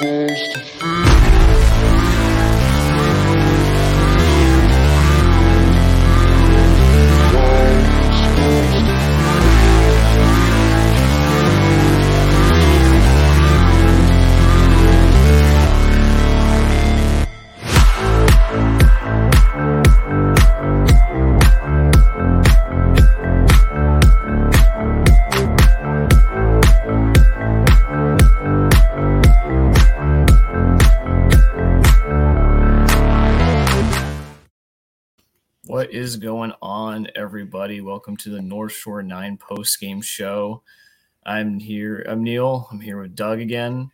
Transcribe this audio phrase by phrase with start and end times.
[0.00, 1.09] supposed to feel.
[37.60, 37.82] Everybody?
[37.82, 40.62] Welcome to the North Shore 9 post game show.
[41.26, 42.06] I'm here.
[42.08, 42.66] I'm Neil.
[42.72, 43.90] I'm here with Doug again.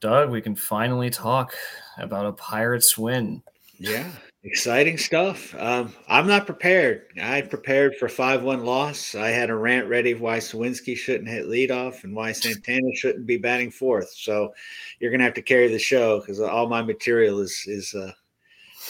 [0.00, 1.52] Doug, we can finally talk
[1.98, 3.42] about a Pirates win.
[3.78, 4.10] Yeah,
[4.44, 5.54] exciting stuff.
[5.58, 7.08] Um, I'm not prepared.
[7.20, 9.14] I prepared for five one loss.
[9.14, 13.26] I had a rant ready of why Suwinski shouldn't hit leadoff and why Santana shouldn't
[13.26, 14.10] be batting fourth.
[14.16, 14.54] So
[15.00, 18.12] you're gonna have to carry the show because all my material is is uh,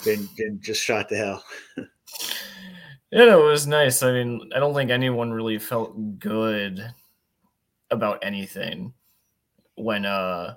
[0.05, 1.43] been been just shot to hell.
[3.11, 4.03] Yeah, no, it was nice.
[4.03, 6.93] I mean, I don't think anyone really felt good
[7.91, 8.93] about anything
[9.75, 10.55] when uh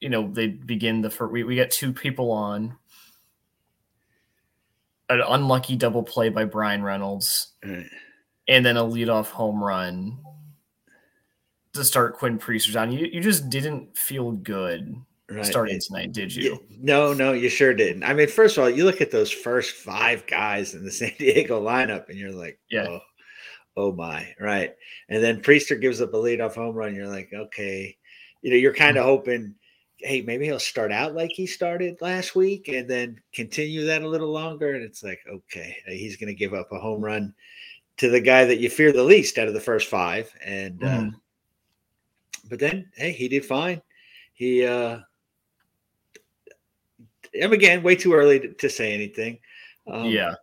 [0.00, 2.76] you know they begin the first we, we get two people on
[5.08, 7.86] an unlucky double play by Bryan Reynolds Right.
[8.48, 10.18] and then a leadoff home run
[11.72, 12.92] to start Quinn Priesters on.
[12.92, 14.94] You you just didn't feel good
[15.30, 15.46] Right.
[15.46, 16.62] starting It- tonight, did you?
[16.70, 18.02] no, no, you sure didn't.
[18.04, 21.12] I mean, first of all, you look at those first five guys in the San
[21.18, 22.86] Diego lineup, and you're like, Yeah.
[22.88, 23.00] oh,
[23.76, 24.74] oh my, right.
[25.08, 26.94] And then Priester gives up a leadoff home run.
[26.94, 27.96] You're like, okay,
[28.42, 29.54] you know, you're kind of hoping,
[29.96, 34.08] hey, maybe he'll start out like he started last week, and then continue that a
[34.08, 34.74] little longer.
[34.74, 37.34] And it's like, okay, he's going to give up a home run
[37.96, 40.82] to the guy that you fear the least out of the first five, and.
[40.84, 41.12] Uh, Mhm.
[42.50, 43.80] but then hey he did fine
[44.34, 44.98] he uh
[47.40, 49.38] and again way too early to, to say anything
[49.86, 50.34] um, yeah.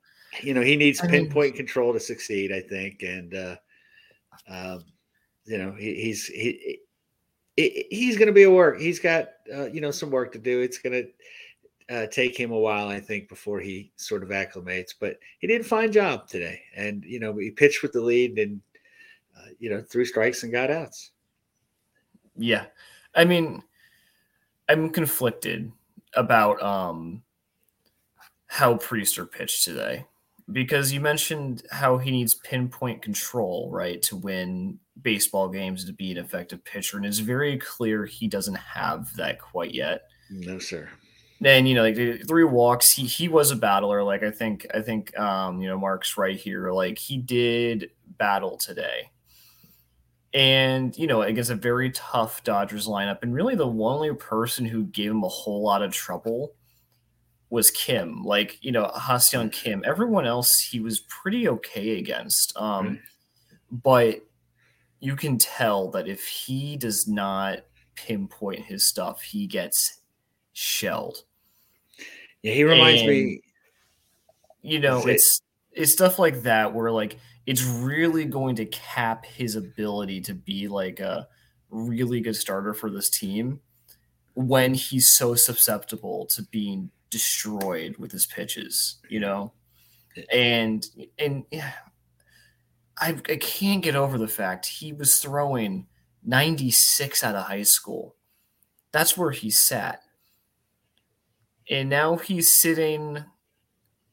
[0.42, 3.56] you know he needs I mean- pinpoint control to succeed i think and uh
[4.50, 4.84] um
[5.46, 6.80] you know he, he's he
[7.58, 10.40] he- he's going to be a work he's got uh, you know some work to
[10.40, 11.10] do it's going to
[11.92, 14.94] uh, take him a while, I think, before he sort of acclimates.
[14.98, 18.40] But he did a fine job today, and you know he pitched with the lead,
[18.40, 18.62] and
[19.38, 21.12] uh, you know threw strikes and got outs.
[22.38, 22.66] Yeah.
[23.14, 23.62] I mean,
[24.70, 25.70] I'm conflicted
[26.16, 27.24] about um
[28.48, 30.06] how Priester pitched today
[30.52, 36.12] because you mentioned how he needs pinpoint control, right, to win baseball games to be
[36.12, 40.04] an effective pitcher and it's very clear he doesn't have that quite yet.
[40.30, 40.90] No, sir.
[41.44, 44.04] And you know, like the three walks, he he was a battler.
[44.04, 46.72] Like I think I think um, you know, Mark's right here.
[46.72, 49.10] Like he did battle today.
[50.34, 54.84] And you know, against a very tough Dodgers lineup, and really the only person who
[54.86, 56.54] gave him a whole lot of trouble
[57.50, 58.24] was Kim.
[58.24, 59.84] Like, you know, Ha-Seong Kim.
[59.86, 62.56] Everyone else he was pretty okay against.
[62.56, 63.00] Um, Right.
[63.70, 64.26] but
[65.02, 67.66] you can tell that if he does not
[67.96, 70.00] pinpoint his stuff, he gets
[70.54, 71.24] shelled.
[72.42, 73.42] Yeah, he reminds And- me.
[74.62, 75.16] you know it.
[75.16, 75.42] it's
[75.74, 80.68] it's stuff like that where like it's really going to cap his ability to be
[80.68, 81.28] like a
[81.70, 83.60] really good starter for this team
[84.34, 89.52] when he's so susceptible to being destroyed with his pitches you know?
[90.32, 90.86] And
[91.18, 91.72] and yeah
[93.02, 95.88] I, I can't get over the fact he was throwing
[96.24, 98.16] 96 out of high school.
[98.92, 100.02] That's where he sat.
[101.70, 103.26] And now he's sitting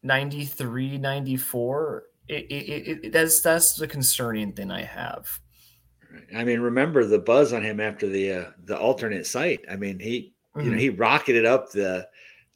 [0.02, 5.40] 93 94 it, it, it, that's that's the concerning thing i have
[6.34, 9.60] I mean, remember the buzz on him after the uh, the alternate site.
[9.70, 10.80] I mean, he you know Mhm.
[10.80, 12.08] he rocketed up the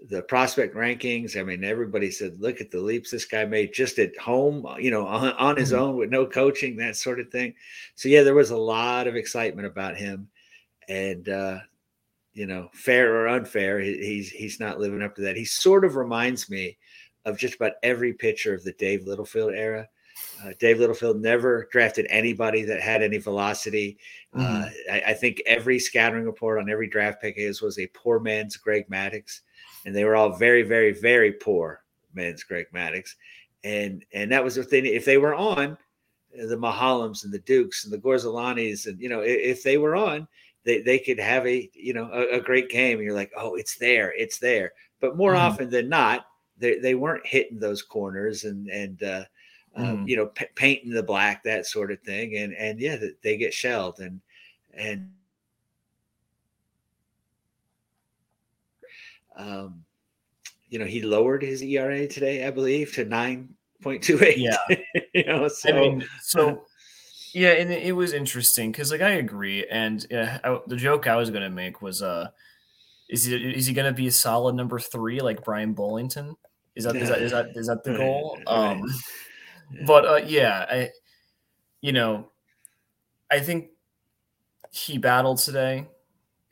[0.09, 1.38] the prospect rankings.
[1.38, 4.91] I mean, everybody said, "Look at the leaps this guy made just at home, you
[4.91, 5.78] know, on, on his Mhm.
[5.78, 7.54] own with no coaching, that sort of thing."
[7.94, 10.28] So yeah, there was a lot of excitement about him,
[10.89, 11.59] and uh,
[12.33, 15.36] you know, fair or unfair, he, he's he's not living up to that.
[15.36, 16.78] He sort of reminds me
[17.24, 19.89] of just about every pitcher of the Dave Littlefield era.
[20.45, 23.97] Uh, Dave Littlefield never drafted anybody that had any velocity.
[24.34, 28.19] Uh, I, I think every scouting report on every draft pick his was a poor
[28.19, 29.41] man's Greg Maddux,
[29.86, 31.83] and they were all very, very, very poor
[32.15, 33.15] man's Greg Maddux.
[33.65, 34.84] And and that was the thing.
[34.86, 35.72] If they were on,
[36.41, 39.78] uh, the Maholms and the Dukes and the Gorzelannys, and you know, i- if they
[39.78, 40.27] were on,
[40.65, 42.98] they, they could have a you know a, a great game.
[42.98, 44.72] And you're like, oh, it's there, it's there.
[45.01, 45.39] But more Mhm.
[45.41, 46.27] often than not,
[46.62, 49.24] they, they weren't hitting those corners and and uh,
[49.76, 50.09] uh, Mhm.
[50.09, 52.36] you know p- painting the black that sort of thing.
[52.38, 54.20] And and yeah, they get shelled and
[54.74, 55.10] and
[59.36, 59.84] Um,
[60.68, 64.38] you know, he lowered his ERA today, I believe, to nine point two eight.
[64.38, 64.56] Yeah,
[65.14, 66.66] you know, so I mean, so
[67.34, 71.06] yeah, and it, it was interesting because, like, I agree, and uh, I, the joke
[71.06, 72.30] I was going to make was, uh,
[73.09, 76.36] is he is he going to be a solid number three like Bryan Bullington?
[76.74, 78.39] Is that is that is that is that the goal?
[78.47, 78.77] right.
[78.77, 78.83] Um,
[79.74, 79.84] Yeah.
[79.86, 80.91] but uh, yeah, I,
[81.80, 82.30] you know,
[83.30, 83.71] I think
[84.71, 85.89] he battled today.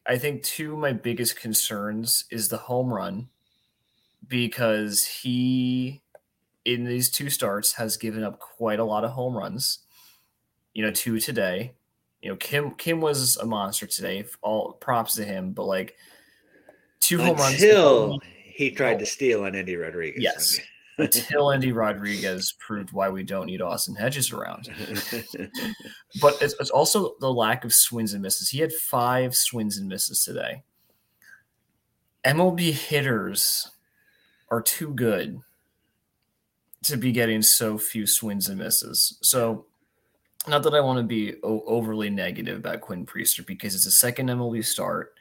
[0.06, 3.28] I think two of my biggest concerns is the home run
[4.26, 6.00] because he
[6.64, 9.81] in these two starts has given up quite a lot of home runs.
[10.72, 11.75] You know, two today.
[12.22, 14.25] You know, Kim Kim was a monster today.
[14.40, 15.96] All props to him, but like
[17.00, 18.19] two home runs until
[18.60, 20.22] he tried to steal on Endy Rodriguez.
[20.22, 20.60] Yes.
[20.98, 24.68] until Endy Rodriguez proved why we don't need Austin Hedges around.
[26.20, 28.50] But it's, it's also the lack of swings and misses.
[28.50, 30.62] He had five swings and misses today.
[32.26, 33.70] MLB hitters
[34.50, 35.40] are too good
[36.82, 39.16] to be getting so few swings and misses.
[39.22, 39.64] So,
[40.48, 43.90] not that I want to be o- overly negative about Quinn Priester because it's a
[43.90, 45.14] second MLB start.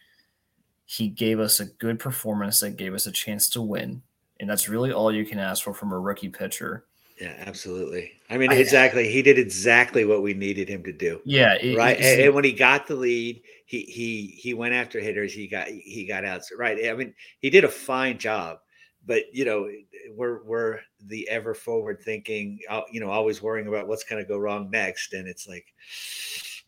[0.91, 4.01] He gave us a good performance that gave us a chance to win.
[4.39, 6.85] And that's really all you can ask for from a rookie pitcher.
[7.21, 8.13] yeah, absolutely.
[8.29, 9.07] I mean, I- exactly.
[9.11, 11.21] He did exactly what we needed him to do.
[11.25, 11.55] Yeah.
[11.61, 15.31] it- right and, and when he got the lead he he he went after hitters
[15.31, 18.57] he got he got out right i mean he did a fine job
[19.05, 19.69] but you know
[20.15, 24.27] we're we're the ever forward thinking uh, you know always worrying about what's going to
[24.27, 25.67] go wrong next and it's like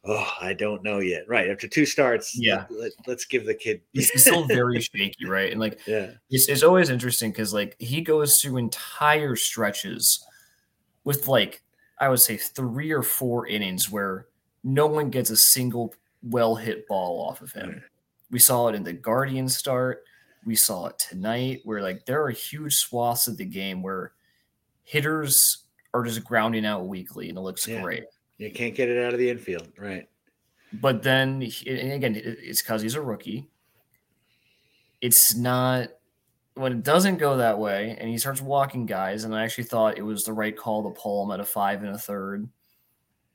[0.05, 2.65] oh i don't know yet right after two starts Yeah.
[2.71, 5.51] let, us give the kid he's still very shaky, right?
[5.51, 10.25] And like yeah it's, it's always interesting because like he goes through entire stretches
[11.03, 11.61] with like
[11.99, 14.25] I would say three or four innings where
[14.63, 15.93] no one gets a single
[16.23, 17.69] well hit ball off of him.
[17.69, 17.81] Right.
[18.31, 20.03] We saw it in the Guardian start.
[20.45, 24.13] We saw it tonight where like there are huge swaths of the game where
[24.83, 27.81] hitters are just grounding out weakly and it looks Yeah.
[27.83, 28.03] great.
[28.45, 30.07] You can't get it out of the infield right
[30.73, 33.49] But then, and again, it's because he's a rookie.
[35.01, 35.89] It's not
[36.53, 39.23] when it doesn't go that way, and he starts walking guys.
[39.23, 41.83] And I actually thought it was the right call to pull him at a five
[41.83, 42.47] and a third.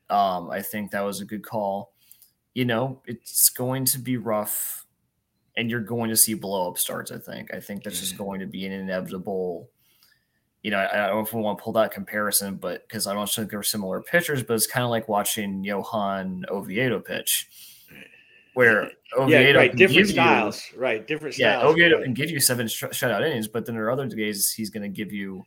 [0.08, 1.92] Um, I think that was a good call.
[2.54, 4.86] You know, it's going to be rough,
[5.56, 7.10] and you're going to see blow up starts.
[7.10, 7.52] I think.
[7.52, 8.18] I think that's just Mhm.
[8.18, 9.70] going to be an inevitable.
[10.66, 13.06] You know, I, I don't know if we want to pull that comparison, but because
[13.06, 17.46] I don't think they're similar pitchers, but it's kind of like watching Johan Oviedo pitch,
[18.54, 22.14] where Oviedo yeah right different give you- styles right different yeah, styles Oviedo but- can
[22.14, 24.88] give you seven sh- shutout innings, but then there are other days he's going to
[24.88, 25.46] give you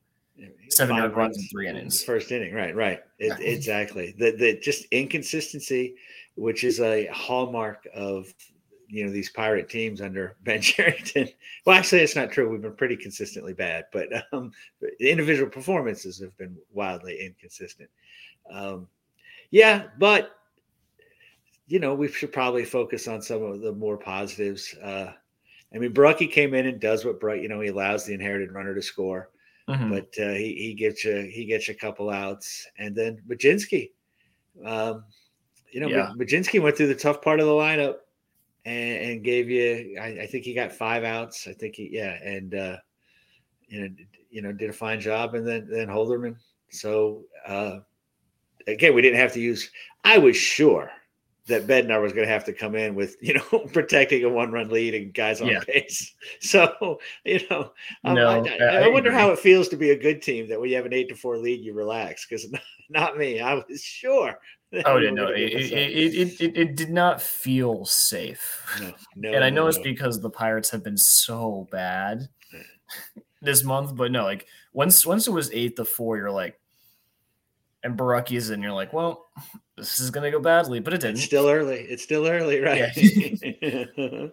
[0.69, 2.01] seven earned runs in runs three in innings.
[2.01, 3.01] First inning, right, right.
[3.18, 4.15] It, exactly.
[4.18, 5.95] The the just inconsistency,
[6.36, 8.33] which is a hallmark of
[8.89, 11.30] you know these pirate teams under Ben Cherington.
[11.65, 12.50] Well, actually, it's not true.
[12.50, 14.51] We've been pretty consistently bad, but um,
[14.81, 17.89] the individual performances have been wildly inconsistent.
[18.51, 18.88] Um,
[19.51, 20.31] yeah, but
[21.68, 24.75] you know we should probably focus on some of the more positives.
[24.83, 25.13] Uh,
[25.74, 28.51] I mean, Borucki came in and does what Bright, you know, he allows the inherited
[28.51, 29.30] runner to score
[29.69, 29.89] Mhm.
[29.91, 33.91] but uh, he he gets you he gets you a couple outs, and then Mlodzinski,
[34.65, 35.03] um,
[35.71, 36.12] you know, Yeah.
[36.18, 37.97] Mlodzinski went through the tough part of the lineup
[38.69, 39.98] and, and gave you.
[40.00, 41.48] I, I think he got five outs.
[41.48, 42.77] I think he yeah, and uh,
[43.67, 43.89] you know
[44.29, 46.36] you know did a fine job, and then then Holderman.
[46.70, 47.79] So uh,
[48.67, 49.70] again, we didn't have to use.
[50.03, 50.91] I was sure
[51.48, 54.51] that Bednar was going to have to come in with you know protecting a one
[54.51, 55.62] run lead and guys on Yeah.
[55.65, 56.15] base.
[56.41, 57.72] So you know,
[58.05, 60.22] um, No, I, I- I, I I wonder how it feels to be a good
[60.22, 62.48] team that when you have an eight to four lead, you relax because
[62.89, 63.39] not me.
[63.41, 64.39] I was sure.
[64.86, 68.66] Oh yeah, no, it, it, it, it, it, did not feel safe.
[68.80, 69.84] no, no, and I know no, it's no.
[69.84, 72.30] because the Pirates have been so bad
[73.42, 76.60] this month, but no, like once once it was eight to four, you're like,
[77.84, 79.28] and Borucki's in, you're like, well,
[79.76, 81.16] this is gonna go badly, but it didn't.
[81.16, 81.80] It's still early.
[81.80, 82.94] It's still early, right?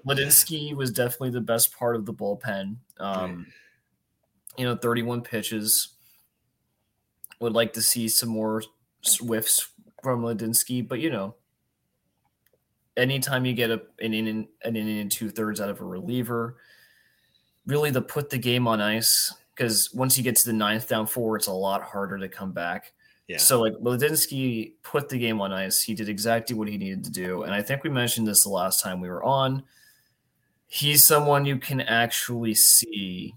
[0.04, 2.76] Mlodzinski was definitely the best part of the bullpen.
[2.98, 3.46] Um,
[4.58, 5.94] you know, 31 pitches.
[7.38, 8.62] Would like to see some more
[9.02, 9.70] swifts
[10.06, 11.34] from Mlodzinski, but you know,
[12.96, 16.58] anytime you get a, an inning, an inning and two thirds out of a reliever,
[17.66, 19.34] really to put the game on ice.
[19.52, 22.52] Because once you get to the ninth down four, it's a lot harder to come
[22.52, 22.92] back.
[23.26, 23.38] yeah.
[23.38, 25.82] So like Mlodzinski put the game on ice.
[25.82, 27.42] He did exactly what he needed to do.
[27.42, 29.64] And I think we mentioned this the last time we were on.
[30.68, 33.34] He's someone you can actually see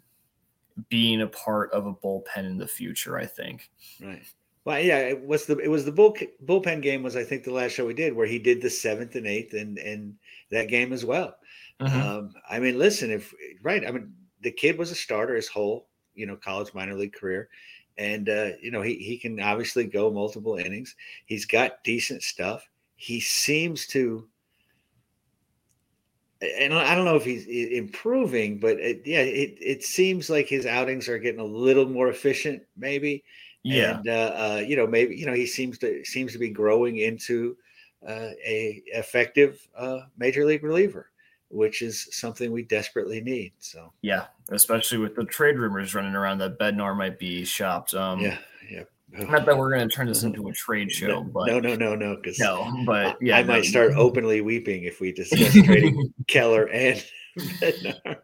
[0.87, 3.71] being a part of a bullpen in the future, I think.
[3.99, 4.21] Right.
[4.65, 7.53] Well, yeah, it was the it was the bull, bullpen game was I think the
[7.53, 10.15] last show we did where he did the seventh and eighth and and
[10.51, 11.35] that game as well.
[11.81, 12.11] Mhm.
[12.19, 15.89] Um, I mean, listen, if right, I mean the kid was a starter his whole
[16.13, 17.49] you know college minor league career,
[17.97, 20.95] and uh, you know he he can obviously go multiple innings.
[21.25, 22.69] He's got decent stuff.
[22.95, 24.29] He seems to.
[26.41, 30.65] And I don't know if he's improving, but it, yeah, it, it seems like his
[30.65, 33.25] outings are getting a little more efficient, maybe.
[33.63, 33.97] Yeah.
[33.97, 36.97] And uh, uh, you know, maybe you know he seems to seems to be growing
[36.97, 37.57] into
[38.07, 41.11] uh, a effective uh, major league reliever,
[41.49, 43.53] which is something we desperately need.
[43.59, 47.93] So yeah, especially with the trade rumors running around that Bednar might be shopped.
[47.93, 48.37] Um, yeah,
[48.69, 48.83] yeah.
[49.11, 51.75] Not that we're going to turn this into a trade show, no, but no, no,
[51.75, 56.13] no, no, because no, but yeah, I might start openly weeping if we discuss trading
[56.27, 57.03] Keller and
[57.37, 58.17] Bednar.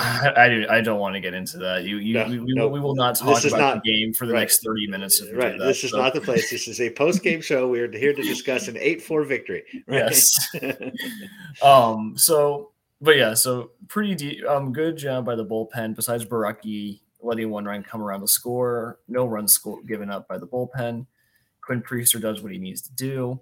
[0.00, 0.66] I, I, do.
[0.70, 1.84] I don't want to get into that.
[1.84, 2.64] You, you, No, we, we, no.
[2.66, 4.40] will, we will not talk This is about not- the game for the right.
[4.40, 5.20] next thirty minutes.
[5.20, 5.58] If Right.
[5.58, 6.50] that, This is so- not the place.
[6.50, 7.68] This is a post game show.
[7.68, 9.62] We're here to discuss an 8 4 victory.
[9.86, 10.10] Right?
[10.10, 10.48] Yes.
[11.62, 12.14] Um.
[12.16, 13.34] So, but yeah.
[13.34, 15.94] So pretty de- um good job by the bullpen.
[15.94, 20.38] Besides Borucki letting one run come around the score, no runs score given up by
[20.38, 21.06] the bullpen.
[21.62, 23.38] Quinn Priester does what he needs to do,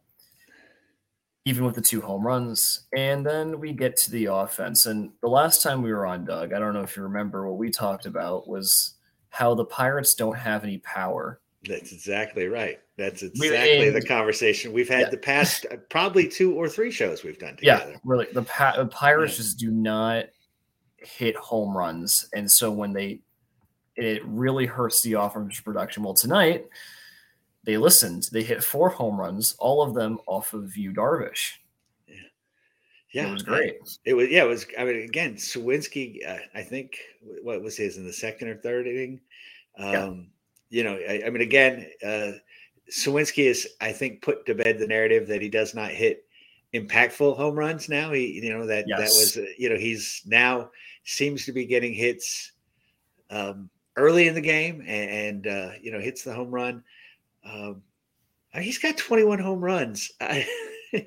[1.45, 2.87] even with the two home runs.
[2.97, 4.87] And then we get to the offense.
[4.87, 7.59] And the last time we were on, Doug, I don't know if you remember what
[7.59, 8.95] we talked about was
[9.31, 11.41] how the Pirates don't have any power.
[11.67, 12.79] That's exactly right.
[12.97, 15.11] That's exactly and- the conversation we've had Yeah.
[15.11, 18.27] the past uh, probably two or three shows we've done Yeah, really.
[18.33, 19.43] The, pa- the Pirates Yeah.
[19.45, 20.27] just do not
[20.97, 23.21] hit home runs, and so when they,
[23.97, 26.03] it really hurts the offensive production.
[26.03, 26.67] Well, tonight
[27.69, 28.31] they listened.
[28.33, 31.51] They hit four home runs, all of them off of Yu Darvish.
[32.07, 32.15] Yeah,
[33.13, 33.75] yeah, it was great.
[34.07, 34.65] It was yeah, it was.
[34.79, 36.27] I mean, again, Suwinski.
[36.27, 36.97] Uh, I think
[37.43, 39.21] what was his in the second or third inning.
[39.79, 40.15] Um, Yeah.
[40.71, 42.33] You know, I, I mean, again, uh,
[42.91, 46.25] Suwinski is, I think, put to bed the narrative that he does not hit
[46.73, 47.91] impactful home runs.
[47.91, 50.71] Now he, you know, that that was, uh, you know, he's now
[51.05, 52.53] seems to be getting hits
[53.29, 56.83] um, early in the game, and, and uh, you know, hits the home run.
[57.45, 57.83] Um,
[58.55, 60.11] uh, he's got 21 home runs.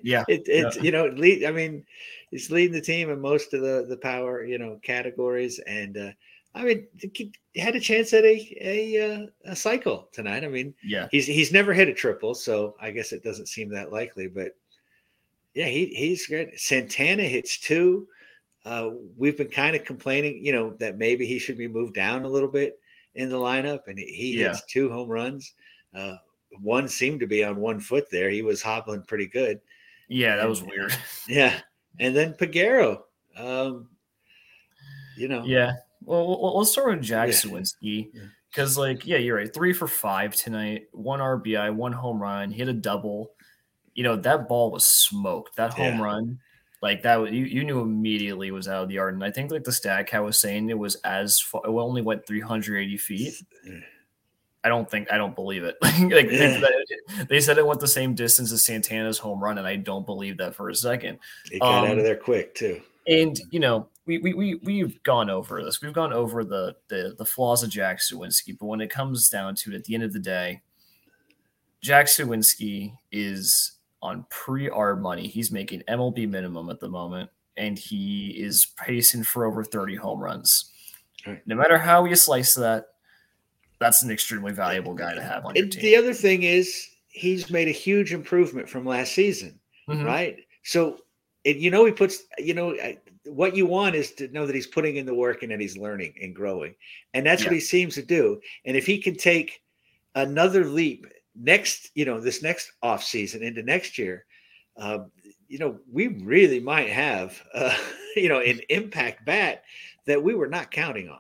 [0.04, 0.84] Yeah, it, it's Yeah.
[0.84, 1.84] you know lead i mean
[2.30, 5.58] he's leading the team in most of the the power you know categories.
[5.66, 6.12] And uh
[6.54, 10.44] i mean he had a chance at a a, uh, a cycle tonight.
[10.44, 13.70] I mean yeah, he's he's never hit a triple so i guess it doesn't seem
[13.70, 14.28] that likely.
[14.28, 14.56] But
[15.56, 18.08] yeah he he's good santana hits two.
[18.66, 22.24] Uh we've been kind of complaining you know that maybe he should be moved down
[22.24, 22.80] a little bit
[23.16, 24.50] in the lineup and he, he Yeah.
[24.50, 25.56] hits two home runs
[25.96, 26.16] uh
[26.62, 29.60] one seemed to be on one foot there he was hobbling pretty good
[30.14, 30.36] yeah.
[30.36, 30.94] That was weird.
[31.30, 31.58] yeah,
[31.98, 33.04] and then Peguero.
[33.38, 33.88] Um,
[35.16, 35.72] you know, Yeah.
[36.04, 37.34] Well, well, let's start with Jack Yeah.
[37.36, 38.24] Suwinski Yeah.
[38.50, 39.54] because, like, yeah, you're right.
[39.54, 43.32] Three for five tonight, one RBI, one home run, hit a double.
[43.94, 45.56] You know that ball was smoked.
[45.56, 46.04] That home Yeah.
[46.04, 46.40] run,
[46.82, 49.14] like that, was- you you knew immediately was out of the yard.
[49.14, 52.28] And I think like the Statcast was saying it was as far, it only went
[52.28, 53.34] 380 feet.
[54.64, 55.78] I don't think I don't believe it.
[55.82, 57.24] like they, Yeah.
[57.28, 60.38] they said it went the same distance as Santana's home run, and I don't believe
[60.38, 61.18] that for a second.
[61.52, 62.82] It got out Um, of there quick too.
[63.08, 65.82] And you know, we we we we've gone over this.
[65.82, 69.56] We've gone over the the the flaws of Jack Suwinski, but when it comes down
[69.56, 70.62] to it, at the end of the day,
[71.82, 75.28] Jack Suwinski is on pre-arb money.
[75.28, 80.20] He's making MLB minimum at the moment, and he is pacing for over 30 home
[80.20, 80.72] runs.
[81.26, 81.42] Right.
[81.48, 82.86] No matter how you slice that,
[83.82, 85.82] that's an extremely valuable guy to have on your And team.
[85.82, 89.60] the other thing is he's made a huge improvement from last season,
[89.90, 90.06] Mhm.
[90.06, 90.38] right?
[90.64, 91.00] So,
[91.44, 94.56] it, you know, he puts, you know, I, what you want is to know that
[94.56, 96.76] he's putting in the work and that he's learning and growing,
[97.14, 98.40] and that's what he seems to do.
[98.66, 99.62] And if he can take
[100.16, 104.26] another leap next, you know, this next off season into next year,
[104.78, 105.12] um,
[105.48, 107.76] you know, we really might have, uh,
[108.16, 109.64] you know, an impact bat
[110.06, 111.20] that we were not counting on.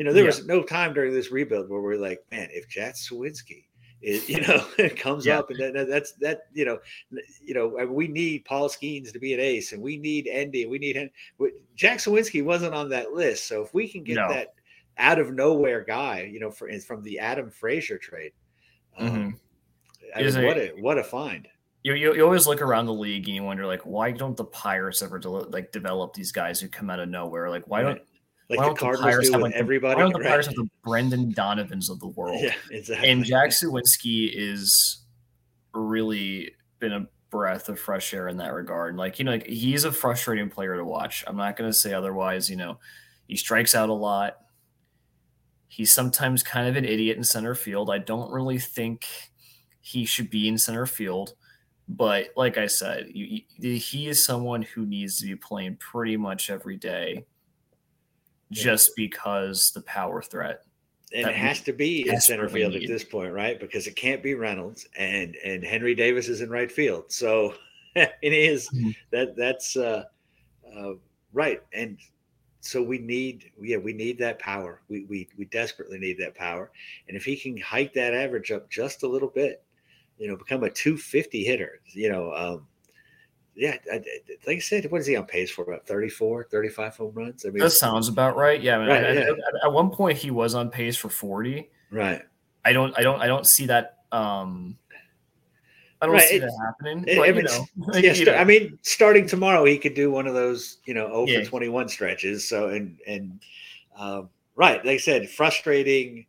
[0.00, 0.28] You know, there Yeah.
[0.28, 3.66] was no time during this rebuild where we're like, man, if Jack Suwinski
[4.00, 4.64] is, you know,
[4.96, 5.40] comes Yeah.
[5.40, 6.78] up and that, that's that, you know,
[7.44, 10.26] you know, I mean, we need Paul Skenes to be an ace, and we need
[10.26, 11.10] Endy, we need him.
[11.74, 14.30] Jack Suwinski wasn't on that list, so if we can get No.
[14.30, 14.54] that
[14.96, 18.32] out of nowhere guy, you know, for from the Adam Frazier trade,
[18.96, 19.38] um,
[20.16, 21.46] I Is mean, a- what a what a find.
[21.82, 24.44] you, you, you always look around the league and you wonder like why don't the
[24.46, 27.92] pirates ever de- like develop these guys who come out of nowhere like why don't
[27.92, 28.06] Right.
[28.50, 29.94] Like why the the Cardinals Pirates do have with like everybody?
[29.94, 30.28] the, why don't the right?
[30.28, 33.08] pirates have the brendan donovans of the world yeah, exactly.
[33.08, 35.04] and jack Suwinski is
[35.72, 39.84] really been a breath of fresh air in that regard like you know like, he's
[39.84, 42.76] a frustrating player to watch i'm not going to say otherwise you know
[43.28, 44.38] he strikes out a lot
[45.68, 49.06] he's sometimes kind of an idiot in center field i don't really think
[49.80, 51.34] he should be in center field
[51.92, 56.16] but like I said, you, you- he is someone who needs to be playing pretty
[56.16, 57.24] much every day.
[58.50, 60.64] Just because the power threat.
[61.12, 63.58] and it has to be in center field at this point, right?
[63.58, 67.10] Because it can't be Reynolds and and Henry Davis is in right field.
[67.12, 67.54] So
[67.96, 68.94] it is Mhm.
[69.10, 70.04] that that's uh,
[70.76, 70.92] uh,
[71.32, 71.62] right.
[71.72, 71.98] And
[72.60, 74.82] so we need yeah we need that power.
[74.88, 76.70] We we we desperately need that power.
[77.08, 79.64] And if he can hike that average up just a little bit,
[80.18, 82.32] you know, become a 250 hitter, you know.
[82.34, 82.66] Um,
[83.60, 84.02] yeah, I, I-
[84.46, 85.62] like I said, what is he on pace for?
[85.64, 87.44] About 34, 35 home runs?
[87.44, 88.60] I mean, That sounds about right.
[88.60, 89.22] Yeah, I mean, Right, at- yeah.
[89.22, 91.70] At, at one point he was on pace for 40.
[91.90, 92.22] right.
[92.64, 94.76] I don't I don't I don't see that um
[96.02, 97.04] I don't Right, see it's- that happening.
[97.06, 97.94] it- but, I you mean, know,
[98.34, 98.40] yeah.
[98.40, 101.44] I mean, starting tomorrow, he could do one of those, you know, over Yeah.
[101.44, 102.48] 21 stretches.
[102.48, 103.42] So, and, and,
[103.96, 104.82] um, right.
[104.84, 106.24] Like I said, frustrating,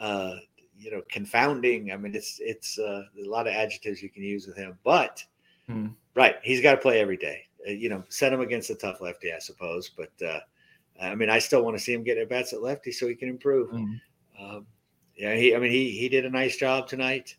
[0.00, 0.34] uh,
[0.78, 1.90] you know, confounding.
[1.90, 5.24] I mean, it's, it's, uh, a lot of adjectives you can use with him, but
[5.68, 5.88] Hmm.
[6.14, 6.36] right.
[6.42, 9.32] He's got to play every day, uh, you know, set him against a tough lefty,
[9.32, 9.90] I suppose.
[9.90, 10.40] But, uh,
[11.00, 13.14] I mean, I still want to see him get at bats at lefty so he
[13.14, 13.70] can improve.
[13.70, 14.00] Mm.
[14.40, 14.66] Um,
[15.16, 15.54] yeah, he.
[15.54, 17.36] I mean, he he did a nice job tonight.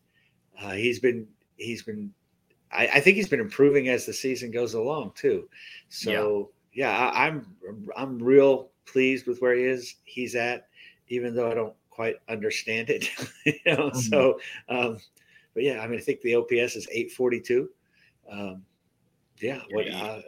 [0.59, 2.11] Uh, he's been he's been.
[2.71, 5.47] I, I think he's been improving as the season goes along too.
[5.89, 7.55] So yeah, I, I'm
[7.95, 9.95] I'm real pleased with where he is.
[10.05, 10.67] He's at,
[11.07, 13.09] even though I don't quite understand it.
[13.45, 14.09] you know, Mhm.
[14.09, 14.97] so um,
[15.53, 17.69] but yeah, I mean, I think the OPS is 842.
[18.31, 18.63] Um,
[19.39, 20.21] yeah, what uh, uh,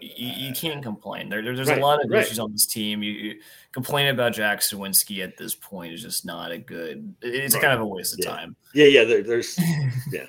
[0.00, 1.28] you, you can't complain.
[1.28, 2.22] There, there- there's Right, a lot of right.
[2.24, 3.02] issues on this team.
[3.02, 3.40] You, you
[3.72, 7.14] complain about Jack Suwinski at this point is just not a good.
[7.22, 7.60] It's Right.
[7.62, 8.30] kind of a waste of Yeah.
[8.30, 8.56] time.
[8.74, 9.04] yeah, yeah.
[9.04, 9.58] There, there's
[10.12, 10.26] yeah,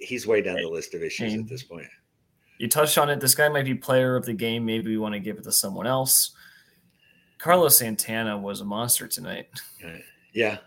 [0.00, 1.40] he's way down the list of issues Shane.
[1.40, 1.86] at this point.
[2.58, 3.20] You touched on it.
[3.20, 4.66] This guy might be player of the game.
[4.66, 6.32] Maybe we want to give it to someone else.
[7.38, 9.48] Carlos Santana was a monster tonight.
[10.34, 10.58] Yeah.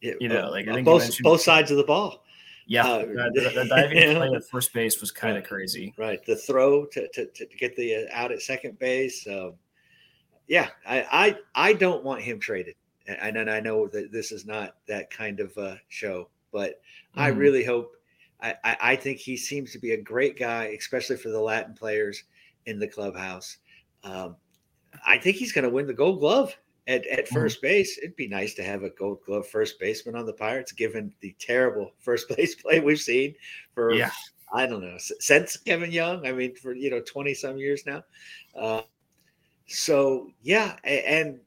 [0.00, 2.24] Yeah, You know, uh, like, I uh, both both sides of the ball.
[2.70, 4.14] Yeah, Uh, that, that diving yeah.
[4.18, 5.48] play at first base was kind of Right.
[5.48, 5.94] crazy.
[5.96, 6.24] Right.
[6.26, 9.26] The throw to, to, to get the uh, out at second base.
[9.26, 9.54] Um,
[10.48, 12.74] yeah, I, I I don't want him traded.
[13.06, 16.80] And, and I know that this is not that kind of uh, show, but
[17.14, 17.38] I Mhm.
[17.38, 17.96] really hope.
[18.40, 21.74] I, I, I think he seems to be a great guy, especially for the Latin
[21.74, 22.24] players
[22.66, 23.56] in the clubhouse.
[24.04, 24.36] Um,
[25.06, 26.54] I think he's going to win the Gold Glove
[26.88, 27.32] at, at Mhm.
[27.34, 27.98] first base.
[27.98, 31.34] It'd be nice to have a Gold Glove first baseman on the Pirates, given the
[31.38, 33.34] terrible first base play we've seen
[33.74, 34.10] for Yeah.
[34.52, 36.26] I don't know since Kevin Young.
[36.26, 38.02] I mean, for you know twenty some years now.
[38.56, 38.82] Uh,
[39.66, 41.38] so yeah, a- and,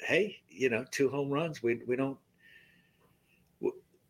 [0.00, 1.62] hey, you know, two home runs.
[1.62, 2.18] We we don't.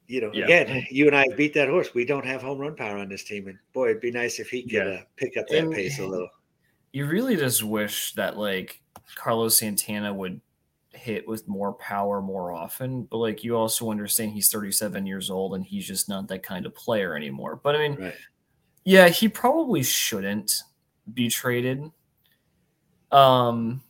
[0.07, 0.45] You know, Yeah.
[0.45, 1.95] again, you and I beat that horse.
[1.95, 4.51] We don't have home run power on this team, and boy, it'd be nice if
[4.51, 4.85] he could Yeah.
[4.85, 6.29] uh, pick up that And- pace a little.
[6.93, 8.83] You really just wish that like
[9.17, 10.41] Carlos Santana would
[10.91, 15.55] hit with more power more often, but like you also understand he's 37 years old
[15.55, 17.61] and he's just not that kind of player anymore.
[17.63, 18.15] But I mean, Right.
[18.85, 20.53] yeah, he probably shouldn't
[21.13, 21.91] be traded.
[23.11, 23.83] Um,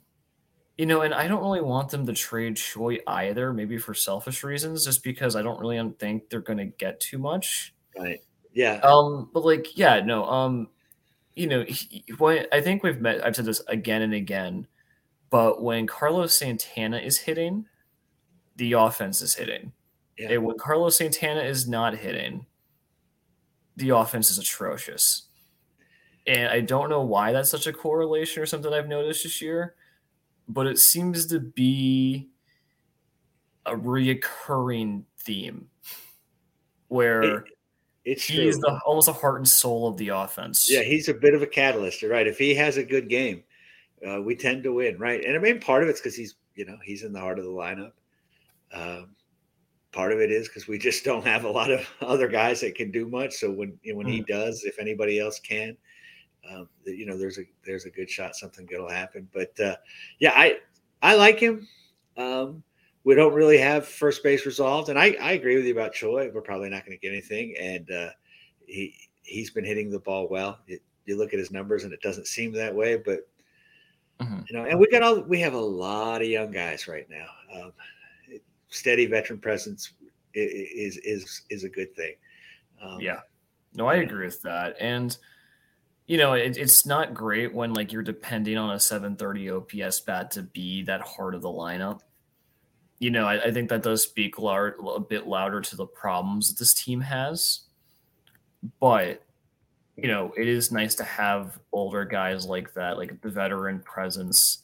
[0.77, 4.43] you know, and I don't really want them to trade Choi either, maybe for selfish
[4.43, 7.75] reasons, just because I don't really think they're going to get too much.
[7.97, 8.21] Right.
[8.53, 8.81] Yeah.
[8.83, 10.69] Um, but like, yeah, no, um,
[11.35, 14.67] you know, he, when I think we've met, I've said this again and again,
[15.35, 17.67] but when Carlos Santana is hitting,
[18.55, 19.73] the offense is hitting.
[20.17, 20.31] Yeah.
[20.31, 22.47] And when Carlos Santana is not hitting,
[23.77, 25.23] the offense is atrocious.
[26.29, 29.75] And I don't know why that's such a correlation or something I've noticed this year,
[30.49, 32.29] but it seems to be
[33.67, 35.69] a reoccurring theme
[36.87, 37.45] where It-
[38.05, 40.71] It's he's the almost the heart and soul of the offense.
[40.71, 42.03] Yeah, he's a bit of a catalyst.
[42.03, 42.29] You're right.
[42.29, 43.43] If he has a good game,
[44.07, 45.25] uh, we tend to win, right?
[45.25, 47.45] And I mean, part of it's because he's, you know, he's in the heart of
[47.45, 47.93] the lineup.
[48.73, 49.15] Um,
[49.93, 52.75] part of it is because we just don't have a lot of other guys that
[52.75, 53.35] can do much.
[53.35, 55.77] So when when he does, if anybody else can,
[56.51, 59.29] um, you know, there's a there's a good shot something good will happen.
[59.33, 59.77] But uh,
[60.19, 60.59] yeah, I
[61.03, 61.67] I like him.
[62.17, 62.63] Um,
[63.05, 66.31] we don't really have first base resolved, and I I agree with you about Choi.
[66.33, 68.11] We're probably not going to get anything, and uh,
[68.67, 70.59] he he's been hitting the ball well.
[70.67, 73.29] It, you look at his numbers, and it doesn't seem that way, but
[74.21, 74.49] Mhm.
[74.49, 77.27] you know, and we got all we have a lot of young guys right now.
[77.55, 77.73] Um,
[78.69, 79.93] steady veteran presence
[80.35, 82.15] is is is a good thing.
[82.81, 83.21] Um, Yeah.
[83.75, 84.77] No, I agree with that.
[84.81, 85.17] And
[86.07, 90.31] you know, it, it's not great when like you're depending on a 730 OPS bat
[90.33, 92.01] to be that heart of the lineup.
[93.01, 96.49] You know, I, I think that does speak loud, a bit louder to the problems
[96.49, 97.63] that this team has.
[98.81, 99.24] But
[99.97, 104.63] you know, it is nice to have older guys like that, like the veteran presence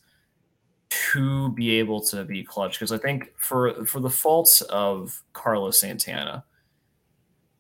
[0.89, 2.79] to be able to be clutch.
[2.79, 6.45] Because I think for for the faults of Carlos Santana,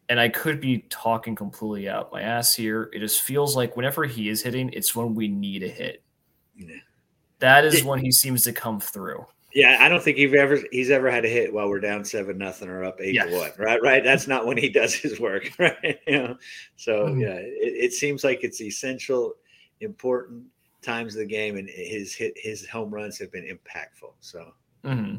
[0.08, 2.90] and I could be talking completely out my ass here.
[2.92, 6.02] It just feels like whenever he is hitting, it's when we need a hit.
[6.56, 6.74] Yeah.
[7.38, 9.24] that is when he seems to come through.
[9.54, 12.38] Yeah, I don't think he's ever he's ever had a hit while we're down seven
[12.38, 13.24] nothing or up eight Yeah.
[13.24, 13.50] to one.
[13.58, 14.04] Right, right.
[14.04, 15.98] That's not when he does his work, right?
[16.06, 16.36] You know,
[16.76, 17.20] so Mhm.
[17.22, 19.34] yeah, it, it seems like it's essential,
[19.80, 20.44] important
[20.82, 24.12] times of the game, and his hit his home runs have been impactful.
[24.20, 24.52] So
[24.84, 25.16] hmm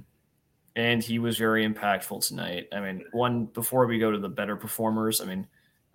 [0.76, 2.68] And he was very impactful tonight.
[2.72, 5.46] I mean, one before we go to the better performers, I mean,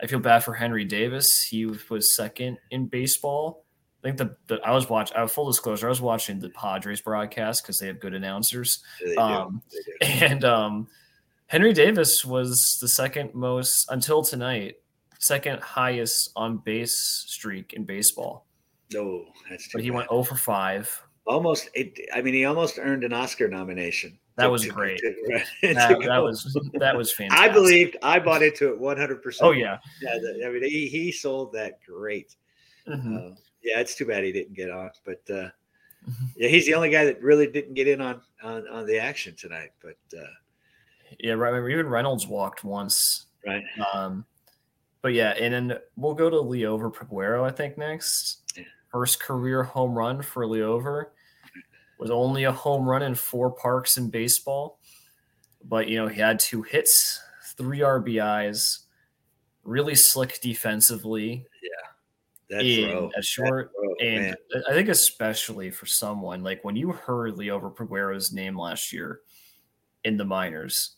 [0.01, 1.41] I feel bad for Henry Davis.
[1.43, 3.65] He was second in baseball.
[4.07, 5.17] I think the, the I was watching.
[5.17, 8.85] Uh, full disclosure, I was watching the Padres broadcast because they have good announcers.
[9.05, 9.19] do.
[9.19, 9.63] Um,
[10.01, 10.87] And um,
[11.49, 14.77] Henry Davis was the second most until tonight,
[15.19, 18.47] second highest on base streak in baseball.
[18.93, 19.97] No, that's But he bad.
[19.97, 21.03] went 0 for 5.
[21.27, 21.69] almost.
[21.75, 24.17] It, I mean, he almost earned an Oscar nomination.
[24.37, 24.99] That was to- great.
[24.99, 25.15] to-
[25.63, 27.51] to That, that was that was fantastic.
[27.51, 27.97] I believed.
[28.03, 29.49] I bought into it one hundred percent.
[29.49, 29.79] Oh yeah.
[30.03, 30.47] yeah.
[30.47, 32.37] I mean, he, he sold that great.
[32.89, 33.33] Mhm.
[33.33, 35.51] Uh, yeah, it's too bad he didn't get on, but uh,
[36.09, 36.29] Mhm.
[36.37, 39.35] yeah, he's the only guy that really didn't get in on on, on the action
[39.37, 39.73] tonight.
[39.83, 40.25] But uh,
[41.19, 41.55] Yeah, right.
[41.71, 43.27] Even Reynolds walked once.
[43.47, 44.25] right, Um,
[45.03, 48.43] but yeah, and then we'll go to Liover Peguero, I think, next.
[48.57, 48.65] Yeah.
[48.91, 51.07] First career home run for Liover.
[51.99, 54.79] Was only a home run in four parks in baseball.
[55.65, 57.21] But, you know, he had two hits,
[57.57, 58.81] three RBIs,
[59.65, 61.47] really slick defensively
[62.51, 63.73] that in throw, a short.
[63.73, 64.63] throw, And man.
[64.69, 69.21] I think, especially for someone like when you heard Liover Peguero's name last year
[70.05, 70.97] in the minors,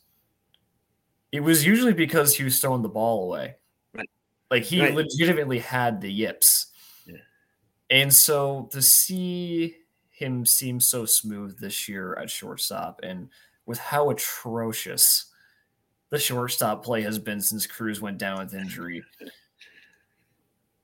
[1.32, 3.56] it was usually because he was throwing the ball away.
[3.94, 4.08] Right.
[4.50, 4.94] Like he Right.
[4.94, 6.72] legitimately had the yips.
[7.06, 7.16] Yeah.
[7.90, 9.76] And so to see
[10.10, 13.28] him seem so smooth this year at shortstop and
[13.66, 15.26] with how atrocious
[16.10, 19.02] the shortstop play has been since Cruz went down with injury.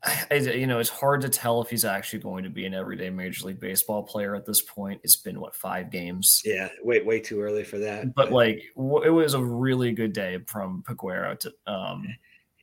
[0.04, 3.10] I, you know, it's hard to tell if he's actually going to be an everyday
[3.10, 5.00] Major League Baseball player at this point.
[5.04, 8.14] It's been what five games, yeah, wait, way too early for that.
[8.14, 12.06] but like w- it was a really good day from Peguero to um,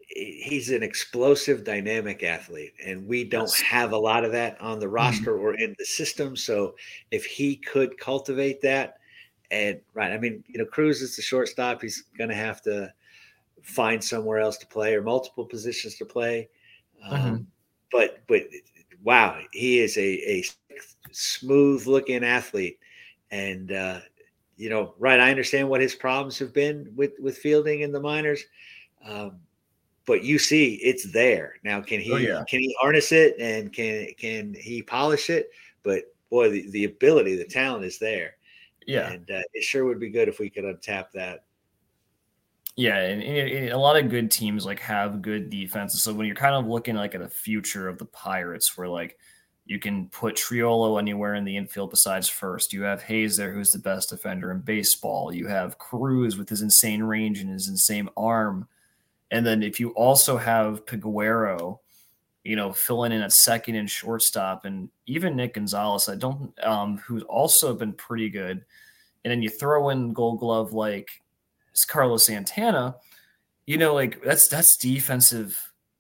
[0.08, 3.62] he's an explosive, dynamic athlete, and we don't Yes.
[3.62, 6.36] have a lot of that on the roster or in the system.
[6.36, 6.76] So
[7.12, 8.98] if he could cultivate that,
[9.50, 11.82] and right, I mean, you know, Cruz is the shortstop.
[11.82, 12.94] He's going to have to
[13.64, 16.50] find somewhere else to play or multiple positions to play.
[17.04, 17.46] Um, Mhm.
[17.92, 18.44] But but
[19.04, 20.02] wow, he is a
[20.40, 20.44] a
[21.12, 22.80] smooth looking athlete,
[23.32, 24.02] and uh,
[24.58, 25.20] you know, right.
[25.20, 28.44] I understand what his problems have been with with fielding in the minors.
[29.06, 29.42] Um,
[30.06, 32.44] but you see it's there now can he Oh, yeah.
[32.50, 35.50] can he harness it and can can he polish it
[35.84, 38.36] but boy the, the ability the talent is there
[38.88, 41.46] yeah, and uh, it sure would be good if we could untap that
[42.76, 46.02] yeah, and, and- a lot of good teams like have good defenses.
[46.02, 49.18] So when you're kind of looking like at the future of the Pirates, where like
[49.66, 52.74] you can put Triolo anywhere in the infield besides first.
[52.74, 55.34] You have Hayes there, who's the best defender in baseball.
[55.34, 58.68] You have Cruz with his insane range and his insane arm.
[59.30, 61.80] And then if you also have Peguero,
[62.44, 66.98] you know, filling in at second and shortstop, and even Nick Gonzales, I don't, um,
[66.98, 68.66] who's also been pretty good.
[69.24, 71.22] And then you throw in Gold Glove like
[71.88, 72.96] Carlos Santana,
[73.66, 75.58] you know, like that's that's defensive.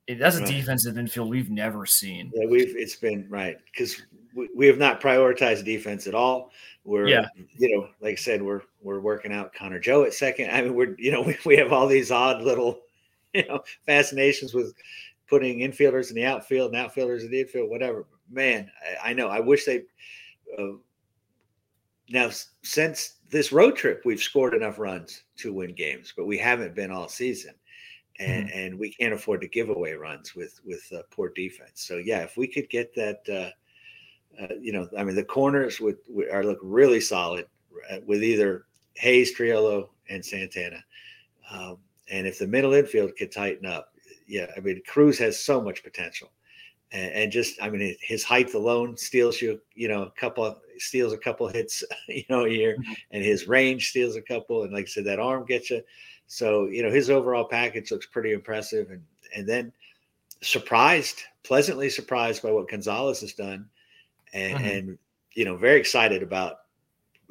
[0.07, 0.47] That's a Right.
[0.47, 2.31] defensive infield we've never seen.
[2.35, 4.01] yeah we've it's been right because
[4.35, 6.51] we, we have not prioritized defense at all
[6.83, 7.27] we're Yeah.
[7.57, 10.73] you know like i said we're we're working out connor joe at second i mean
[10.75, 12.81] we're you know we, we have all these odd little
[13.33, 14.73] you know fascinations with
[15.29, 18.69] putting infielders in the outfield and outfielders in the infield whatever man
[19.03, 19.83] i, I know i wish they
[20.59, 20.73] uh,
[22.09, 22.29] now
[22.63, 26.91] since this road trip we've scored enough runs to win games but we haven't been
[26.91, 27.53] all season
[28.21, 31.83] and and we can't afford to give away runs with with uh, poor defense.
[31.83, 35.79] So yeah if we could get that uh, uh, you know i mean the corners
[35.79, 37.45] would, would are look really solid
[37.91, 38.65] uh, with either
[38.95, 40.83] hayes triolo and santana.
[41.51, 41.77] Um,
[42.09, 43.93] and if the middle infield could tighten up
[44.27, 46.31] yeah i mean cruz has so much potential
[46.91, 51.13] and, and just i mean his height alone steals you you know a couple steals
[51.13, 52.95] a couple hits you know a year Mhm.
[53.11, 55.81] and his range steals a couple and like i said that arm gets you
[56.27, 59.03] so you know his overall package looks pretty impressive and
[59.35, 59.71] and then
[60.41, 63.69] surprised pleasantly surprised by what gonzales has done
[64.33, 64.77] and Mhm.
[64.77, 64.97] and
[65.33, 66.57] you know very excited about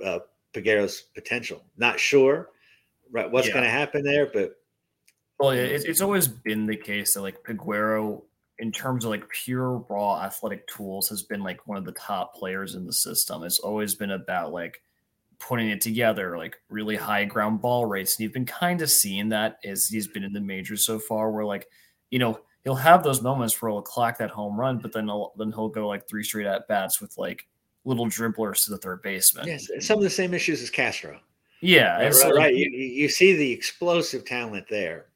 [0.05, 0.21] uh
[0.53, 2.51] Peguero's potential not sure
[3.11, 3.55] right what's Yeah.
[3.55, 4.57] going to happen there but
[5.39, 8.23] Well, yeah, it's, it's always been the case that like Peguero,
[8.61, 12.35] in terms of like pure raw athletic tools, has been like one of the top
[12.35, 13.43] players in the system.
[13.43, 14.83] It's always been about like
[15.39, 18.17] putting it together, like really high ground ball rates.
[18.17, 21.31] And you've been kind of seeing that as he's been in the majors so far,
[21.31, 21.69] where like,
[22.11, 25.33] you know, he'll have those moments where he'll clock that home run, but then he'll
[25.37, 27.49] then he'll go like three straight at bats with like
[27.85, 29.47] little dribblers to the third baseman.
[29.47, 31.19] Yes, some of the same issues as Castro.
[31.63, 32.25] Yeah, Right, right.
[32.25, 32.55] like, right.
[32.55, 35.07] You, you you see the explosive talent there,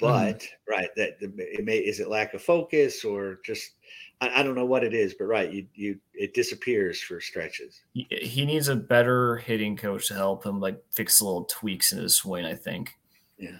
[0.00, 0.32] Mm-hmm.
[0.32, 3.74] but right that it may is it lack of focus or just
[4.20, 7.82] I, I don't know what it is, but right you you it disappears for stretches.
[7.92, 11.98] he, needs a better hitting coach to help him like fix the little tweaks in
[11.98, 12.44] his swing.
[12.44, 12.92] I think.
[13.38, 13.56] Yeah.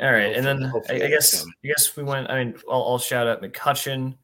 [0.00, 1.54] All right, and then I, I guess coming.
[1.64, 2.30] I guess we went.
[2.30, 4.16] I mean, I'll, I'll shout out McCutchen,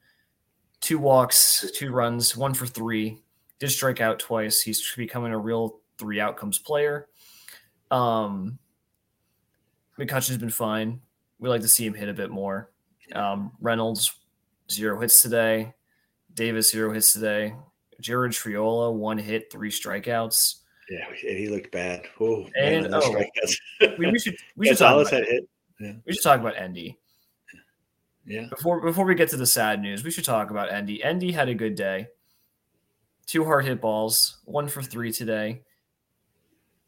[0.81, 3.19] two walks, two runs, one for three.
[3.61, 4.61] Did strike out twice.
[4.62, 7.09] He's becoming a real three outcomes player.
[7.90, 8.59] Um,
[10.01, 11.01] McCutchen's been fine.
[11.39, 12.71] We like to see him hit a bit more.
[13.15, 14.13] Um, Reynolds
[14.71, 15.75] zero hits today.
[16.35, 17.55] Davis zero hits today.
[18.01, 20.57] Jared Triolo one hit, three strikeouts.
[20.89, 22.03] Yeah, and he looked bad.
[22.21, 23.25] Oh, And- man, oh.
[23.99, 25.49] We, we should we should talk about, had hit.
[26.07, 26.99] we should talk about Endy.
[28.27, 31.03] Yeah, Before before we get to the sad news, we should talk about Endy.
[31.03, 32.09] Endy had a good day.
[33.27, 35.63] Two hard hit balls, one for three today.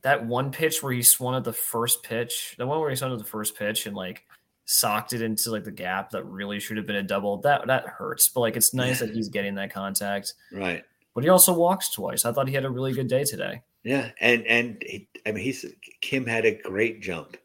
[0.02, 3.12] That one pitch where he swung at the first pitch, the one where he swung
[3.12, 4.24] at the first pitch and like
[4.64, 7.38] socked it into like the gap that really should have been a double.
[7.38, 10.34] That that hurts, but like it's nice that he's getting that contact.
[10.52, 10.84] right.
[11.14, 12.24] But he also walks twice.
[12.24, 13.60] I thought he had a really good day today.
[13.84, 15.64] Yeah, and and he, I mean he's
[16.00, 17.36] Kim had a great jump.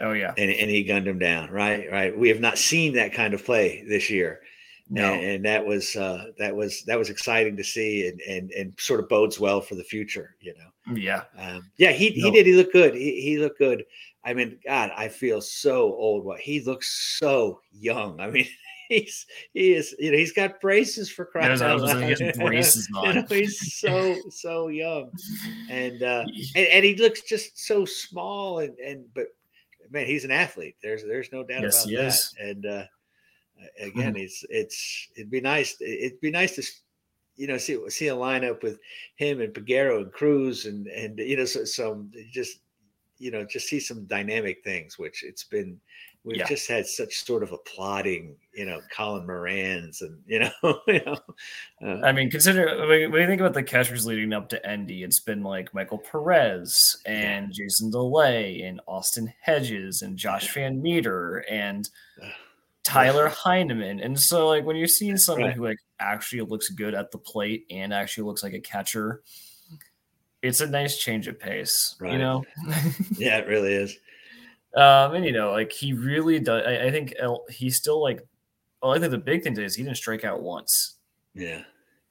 [0.00, 1.50] Oh yeah, and, and he gunned him down.
[1.50, 2.16] Right, right.
[2.16, 4.40] We have not seen that kind of play this year,
[4.88, 8.50] no, and, and that was uh, that was that was exciting to see, and and
[8.52, 10.36] and sort of bodes well for the future.
[10.40, 12.46] You know, yeah, um, yeah, he he did.
[12.46, 12.94] He looked good.
[12.94, 13.84] He he looked good.
[14.24, 16.24] I mean, God, I feel so old.
[16.24, 18.20] What he looks so young.
[18.20, 18.46] I mean.
[18.88, 22.24] He's he is you know he's got braces for crying There's- out was gonna he
[22.24, 22.34] loud.
[22.36, 23.14] braces You on.
[23.16, 25.10] know, he's so so young,
[25.68, 29.26] and uh, and, and he looks just so small and and but
[29.90, 32.34] man he's an athlete there's there's no doubt Yes, about that is.
[32.38, 32.84] and uh
[33.80, 36.62] again it's it's it'd be nice it'd be nice to
[37.36, 38.78] you know see see a lineup with
[39.16, 42.60] him and Peguero and Cruz and and you know so, some just
[43.18, 45.80] you know just see some dynamic things which it's been
[46.24, 46.46] we've Yeah.
[46.46, 50.50] just had such sort of applauding you know Colin Moran's and you know
[50.88, 51.18] you know
[51.82, 55.20] uh, I mean, consider when you think about the catchers leading up to Endy, it's
[55.20, 61.88] been like Michael Perez and Jason DeLay and Austin Hedges and Josh VanMeter and.
[62.86, 64.00] Tyler Heineman.
[64.00, 65.56] And so, like, when you're seeing someone Right.
[65.56, 69.22] who like actually looks good at the plate and actually looks like a catcher,
[70.42, 72.44] it's a nice change of pace, you know.
[73.16, 73.98] yeah it really is
[74.74, 76.64] Um, and you know, like he really does.
[76.66, 77.14] I, I think
[77.50, 78.20] he's still like.
[78.82, 80.96] Well, I think the big thing is he didn't strike out once.
[81.34, 81.62] yeah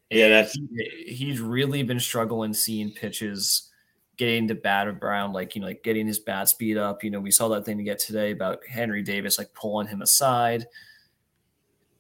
[0.10, 3.72] Yeah, And that's- he, he's really been struggling seeing pitches
[4.18, 7.04] getting to bat around, like you know, like getting his bat speed up.
[7.04, 10.02] You know, we saw that thing to get today about Henry Davis like pulling him
[10.02, 10.68] aside,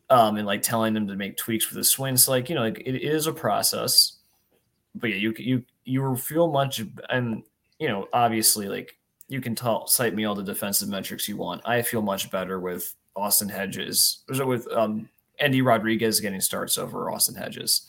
[0.09, 2.17] um, and like telling him to make tweaks with his swing.
[2.17, 4.17] So like you know, like it, is a process.
[4.95, 7.43] But yeah, you you you feel much, and
[7.79, 8.97] you know, obviously, like
[9.27, 11.61] you can tell, cite me all the defensive metrics you want.
[11.65, 17.35] I feel much better with Austin Hedges, with um, Endy Rodriguez getting starts over Austin
[17.35, 17.87] Hedges.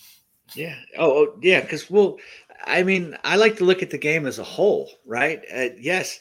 [0.55, 0.77] Yeah.
[0.99, 1.61] Oh, oh yeah.
[1.61, 2.17] Because well,
[2.65, 5.43] I mean, I like to look at the game as a whole, right?
[5.53, 6.21] Uh, yes,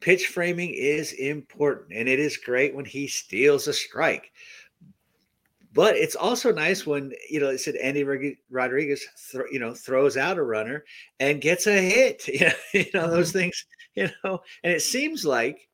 [0.00, 4.32] pitch framing is important, and it is great when he steals a strike.
[5.72, 8.02] But it's also nice when you know it said Endy
[8.50, 10.84] Rodriguez, thro- you know, throws out a runner
[11.20, 12.26] and gets a hit.
[12.28, 13.64] You know, you know those things.
[13.96, 15.68] You know, and it seems like,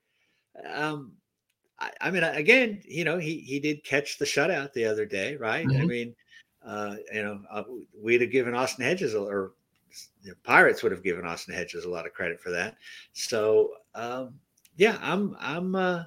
[0.66, 1.18] um,
[1.78, 5.36] I, I mean, again, you know, he he did catch the shutout the other day,
[5.36, 5.70] right?
[5.80, 5.88] I Mhm.
[5.88, 6.16] mean,
[6.64, 7.64] uh, you know, uh,
[7.94, 9.54] we'd have given Austin Hedges a- or
[10.22, 12.76] the Pirates would have given Austin Hedges a lot of credit for that.
[13.12, 14.34] So um,
[14.76, 16.04] yeah, I'm I'm uh,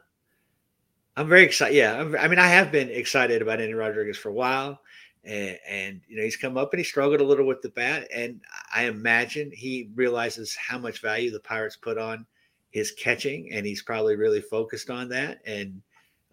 [1.15, 1.75] I'm very excited.
[1.75, 4.81] Yeah, I'm, I mean, I have been excited about Endy Rodriguez for a while,
[5.23, 8.07] and, and you know he's come up and he struggled a little with the bat,
[8.13, 8.41] and
[8.73, 12.25] I imagine he realizes how much value the Pirates put on
[12.71, 15.81] his catching, and he's probably really focused on that, and.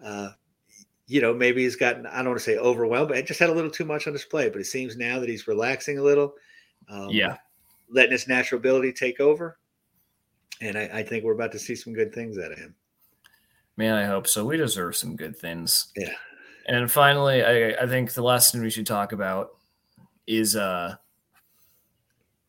[0.05, 0.31] Uh,
[1.09, 3.53] you know, maybe he's gotten, I don't want to say overwhelmed, but just had a
[3.53, 4.53] little too much on his plate.
[4.53, 6.35] But it seems now that he's relaxing a little.
[6.89, 7.37] Um, Yeah.
[7.89, 9.59] Letting his natural ability take over.
[10.61, 12.75] And I, I think we're about to see some good things out of him.
[13.77, 14.45] Man, I hope so.
[14.45, 15.93] We deserve some good things.
[15.97, 16.15] Yeah.
[16.67, 19.51] And finally, I, I think the last thing we should talk about
[20.27, 20.97] is uh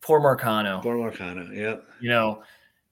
[0.00, 0.82] poor Marcano.
[0.82, 1.54] Poor Marcano.
[1.54, 1.76] Yeah.
[2.00, 2.42] You know,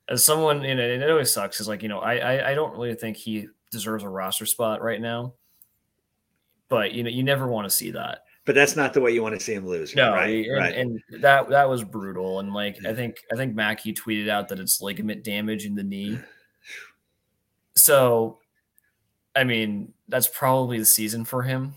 [0.08, 2.54] as someone and it, and it always sucks, is like, you know, I, I I
[2.54, 5.32] don't really think he deserves a roster spot right now.
[6.68, 8.25] But you know, you never want to see that.
[8.46, 9.94] But that's not the way you want to see him lose.
[9.96, 10.46] No, right.
[10.46, 10.74] and, right.
[10.74, 12.38] and that that was brutal.
[12.38, 15.82] And like I think I think Mackey tweeted out that it's ligament damage in the
[15.82, 16.18] knee.
[17.78, 18.38] So,
[19.36, 21.74] I mean, that's probably the season for him,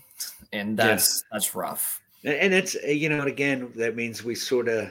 [0.50, 0.86] and Yeah.
[0.86, 2.00] that's that's rough.
[2.24, 4.90] And, it's uh, you know, again, that means we sort of.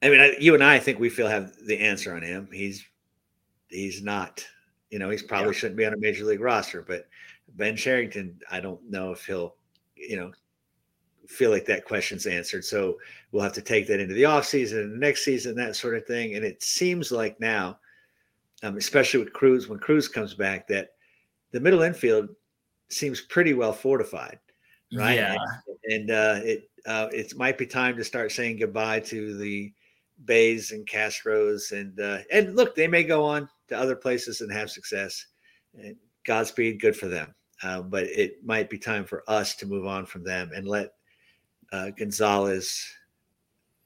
[0.00, 2.48] I mean, I, you and I, I think we feel have the answer on him.
[2.50, 2.86] He's
[3.68, 4.46] he's not.
[4.90, 5.58] You know, he's probably yeah.
[5.58, 7.06] shouldn't be on a major league roster, but
[7.56, 9.56] Ben Cherington, I don't know if he'll,
[9.94, 10.32] you know,
[11.28, 12.64] feel like that question's answered.
[12.64, 12.98] So
[13.30, 16.06] we'll have to take that into the offseason and the next season, that sort of
[16.06, 16.34] thing.
[16.34, 17.78] And it seems like now,
[18.62, 20.94] um, especially with Cruz, when Cruz comes back, that
[21.52, 22.30] the middle infield
[22.88, 24.38] seems pretty well fortified,
[24.94, 25.16] right?
[25.16, 25.36] Yeah.
[25.84, 29.72] And, and uh, it uh, it might be time to start saying goodbye to the
[30.24, 34.50] Baes and Castros, and uh, and look, they may go on to other places and
[34.50, 35.26] have success.
[35.74, 37.34] And Godspeed, good for them.
[37.62, 40.92] Uh, but it might be time for us to move on from them and let
[41.72, 42.84] uh, Gonzales,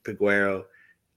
[0.05, 0.65] Peguero,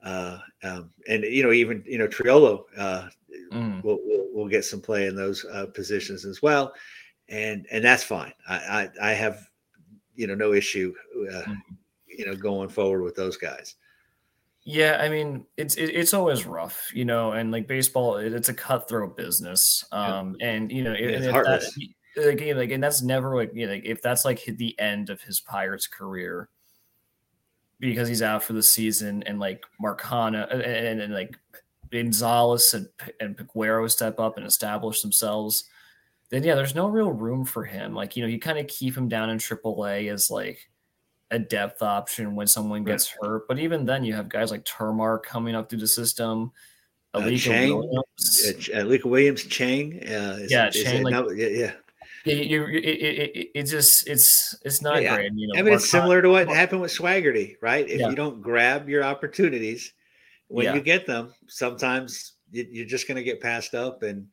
[0.04, 3.08] uh, um, and you know even you know Triolo uh,
[3.51, 3.84] mm.
[3.84, 6.73] will, will, will get some play in those uh, positions as well,
[7.30, 8.34] and and that's fine.
[8.47, 9.47] I I, I have
[10.15, 11.58] you know no issue mm.
[12.08, 13.75] you know going forward with those guys.
[14.65, 18.49] Yeah, I mean it's it, it's always rough, you know, and like baseball, it, it's
[18.49, 20.49] a cutthroat business, um, yeah.
[20.49, 21.71] and you know, it, it's heartless.
[22.15, 25.21] That, like, like, and that's never like you know, if that's like the end of
[25.21, 26.49] his Pirates career,
[27.80, 31.38] because he's out for the season, and like Marcano and, and, and like
[31.92, 32.88] Gonzales and
[33.20, 35.66] and Peguero step up and establish themselves,
[36.30, 37.94] then yeah, there's no real room for him.
[37.94, 40.70] Like you know, you kind of keep him down in AAA as like
[41.32, 43.30] a depth option when someone gets right.
[43.30, 43.48] hurt.
[43.48, 46.52] But even then, you have guys like Termarr coming up through the system.
[47.14, 51.72] Uh, Alika uh, Williams, uh, Alika Williams, Chang, uh, is, yeah, Chang, like, yeah, yeah.
[52.26, 55.32] You, it, it, it, just it's it's not yeah, great.
[55.36, 57.88] You know, I mean, it's similar to what happened with Swaggerty, right?
[57.88, 58.10] If yeah.
[58.10, 59.94] you don't grab your opportunities
[60.48, 60.74] when yeah.
[60.74, 64.02] you get them, sometimes you're just going to get passed up.
[64.02, 64.28] And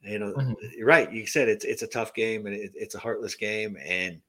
[0.00, 0.52] you know, mm-hmm.
[0.76, 1.12] you're right.
[1.12, 4.20] You said it's it's a tough game and it's a heartless game, and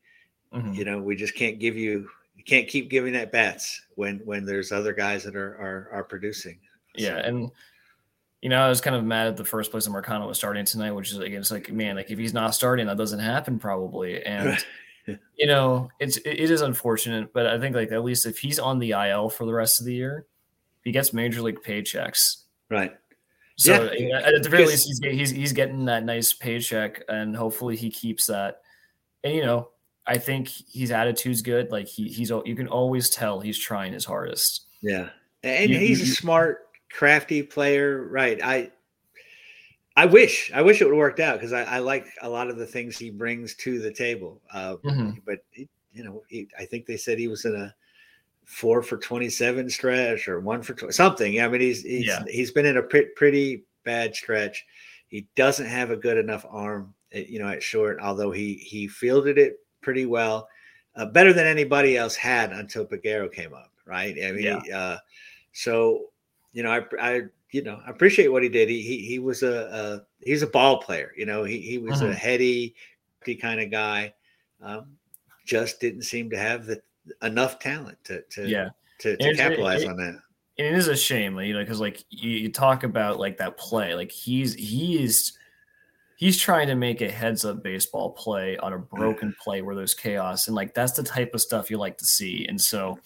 [0.54, 0.74] mm-hmm.
[0.74, 4.46] you know we just can't give you you can't keep giving at bats when when
[4.46, 6.60] there's other guys that are are, are producing.
[6.96, 7.52] Yeah, and
[8.42, 10.66] you know, I was kind of mad at the first place that Marcano was starting
[10.66, 13.60] tonight, which is like it's like, man, like if he's not starting, that doesn't happen
[13.60, 14.24] probably.
[14.24, 14.58] And
[15.36, 18.60] you know, it's it, it is unfortunate, but I think like at least if he's
[18.60, 20.26] on the IL for the rest of the year,
[20.84, 22.44] he gets major league paychecks.
[22.70, 22.96] Right.
[23.58, 24.20] So yeah.
[24.20, 28.28] at the very least, he's, he's he's getting that nice paycheck, and hopefully he keeps
[28.28, 28.62] that.
[29.22, 29.72] And you know,
[30.08, 31.70] I think his attitude's good.
[31.70, 34.68] Like he he's you can always tell he's trying his hardest.
[34.82, 35.10] Yeah,
[35.44, 38.40] and you, he's you, a smart crafty player, right?
[38.44, 38.72] I
[40.00, 42.50] I wish I wish it would have worked out because I, I, like a lot
[42.50, 44.42] of the things he brings to the table.
[44.54, 45.20] Uh, mm-hmm.
[45.26, 47.76] But he, you know, he, I think they said he was in a
[48.46, 51.42] four for twenty seven stretch or one for 20, something.
[51.42, 52.24] I mean, he's he's yeah.
[52.30, 54.66] he's been in a pre- pretty bad stretch.
[55.10, 58.00] He doesn't have a good enough arm, eh, you know, at short.
[58.02, 60.48] Although he he fielded it pretty well,
[60.96, 64.16] uh, better than anybody else had until Peguero came up, right?
[64.24, 64.78] I mean, yeah.
[64.78, 64.98] uh,
[65.52, 66.06] so
[66.54, 68.70] you know, I, I, you know, I appreciate what he did.
[68.70, 71.12] He, he, he was a, a he's a ball player.
[71.18, 72.76] You know, he, he was a heady,
[73.42, 74.14] kind of guy.
[74.62, 74.98] Um,
[75.46, 76.82] just didn't seem to have the
[77.24, 80.20] enough talent to, to, yeah, to, to capitalize it, on that.
[80.58, 83.58] And it is a shame, you know, because like you, you talk about like that
[83.58, 85.34] play, like he's he is
[86.20, 89.94] he's trying to make a heads up baseball play on a broken play where there's
[89.94, 93.00] chaos and like that's the type of stuff you like to see and so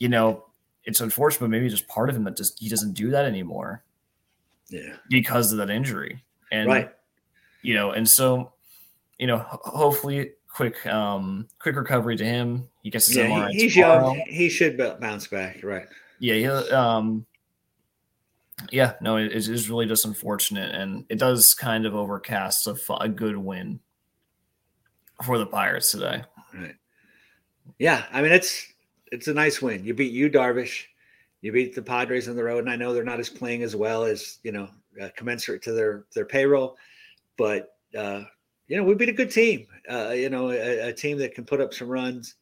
[0.00, 0.44] you know
[0.90, 3.82] it's unfortunate, but maybe just part of him that just he doesn't do that anymore.
[4.68, 4.96] Yeah.
[5.08, 6.22] Because of that injury.
[6.52, 6.90] And right.
[7.62, 8.52] you know, and so,
[9.18, 12.68] you know, hopefully quick um quick recovery to him.
[12.82, 14.14] He gets his yeah, MRI he's tomorrow.
[14.14, 14.26] young.
[14.26, 15.86] He should bounce back, right?
[16.18, 16.58] Yeah, yeah.
[16.72, 17.24] Um
[18.70, 23.08] yeah, no, it is really just unfortunate, and it does kind of overcast a, a
[23.08, 23.80] good win
[25.24, 26.24] for the Pirates today.
[26.52, 26.74] Right.
[27.78, 28.66] Yeah, I mean it's
[29.10, 29.84] it's a nice win.
[29.84, 30.84] You beat Yu Darvish,
[31.40, 33.74] you beat the Padres on the road, and I know they're not as playing as
[33.74, 34.68] well as you know
[35.00, 36.76] uh, commensurate to their their payroll,
[37.36, 38.22] but uh,
[38.68, 39.66] you know we beat a good team.
[39.90, 42.36] Uh, you know a, a, team that can put up some runs.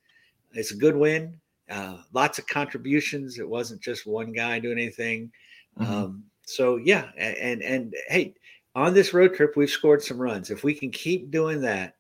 [0.53, 1.39] It's a good win.
[1.71, 3.39] Uh, lots of contributions.
[3.39, 5.31] It wasn't just one guy doing anything.
[5.79, 5.93] Mm-hmm.
[5.93, 8.35] Um, so yeah, and and hey,
[8.75, 10.51] on this road trip we've scored some runs.
[10.51, 11.95] If we can keep doing that,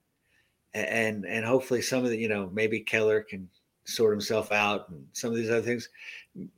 [0.75, 3.49] and and hopefully some of the you know maybe Keller can
[3.89, 5.89] sort himself out and some of these other things,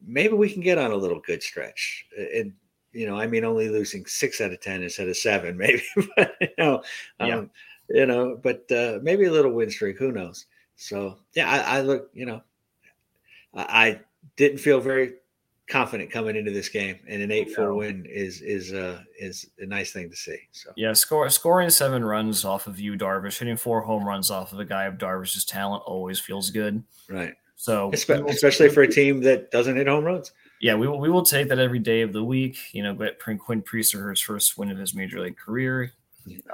[0.04, 2.04] maybe we can get on a little good stretch.
[2.34, 2.52] And
[2.92, 5.82] you know, I mean, only losing six out of ten instead of seven, maybe.
[6.16, 6.82] but you know,
[7.20, 7.38] yeah.
[7.38, 7.50] um,
[7.88, 9.98] you know, but uh, maybe a little win streak.
[9.98, 10.46] Who knows?
[10.76, 12.10] So yeah, I, I look.
[12.12, 12.42] You know,
[13.54, 14.00] I, I
[14.36, 15.14] didn't feel very
[15.70, 19.66] confident coming into this game, and an eight four win is is uh is a
[19.66, 20.38] nice thing to see.
[20.52, 24.52] So yeah, score scoring seven runs off of Yu, Darvish, hitting four home runs off
[24.52, 26.82] of a guy of Darvish's talent always feels good.
[27.08, 27.34] Right.
[27.56, 30.32] So especially for a team that doesn't hit home runs.
[30.62, 32.58] Yeah, we will, we will take that every day of the week.
[32.72, 35.92] You know, Quinn Priester his first win of his major league career.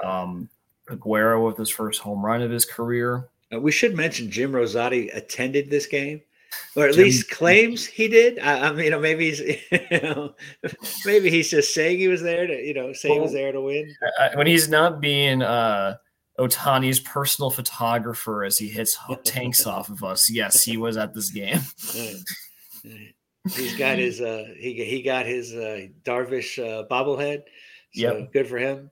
[0.03, 0.49] Um,
[0.87, 3.27] Peguero with his first home run of his career.
[3.53, 6.21] Uh, we should mention Jim Rosati attended this game
[6.75, 8.39] or at Jim, least claims he did.
[8.39, 9.39] I, I, mean, you know, maybe he's,
[9.91, 10.35] you know,
[11.05, 13.51] maybe he's just saying he was there to, you know, say well, he was there
[13.51, 13.93] to win.
[14.35, 15.97] When he's not being uh,
[16.39, 21.29] Ohtani's personal photographer as he hits tanks off of us, yes, he was at this
[21.31, 21.59] game.
[23.55, 27.43] he's got his, uh, he he got his uh, Darvish uh, bobblehead.
[27.93, 28.33] So yep.
[28.33, 28.91] good for him.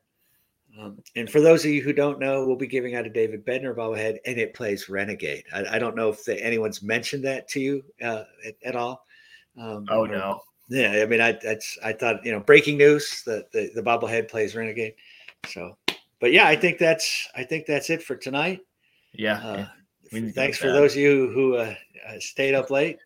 [0.79, 3.45] Um, and for those of you who don't know, we'll be giving out a David
[3.45, 5.45] Bednar bobblehead, and it plays Renegade.
[5.53, 9.05] I, I don't know if the, anyone's mentioned that to you uh, at, at, all.
[9.57, 10.41] Um, oh no.
[10.69, 14.27] Yeah, I mean, I that's I thought you know breaking news that the, the bobblehead
[14.27, 14.95] plays Renegade.
[15.47, 15.77] So,
[16.19, 18.61] but yeah, I think that's I think that's it for tonight.
[19.13, 19.37] Yeah.
[19.37, 19.67] Uh,
[20.33, 21.75] thanks for those of you who uh,
[22.09, 22.97] uh stayed up late.